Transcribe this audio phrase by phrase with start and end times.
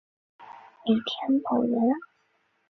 [0.85, 1.79] 李添保人。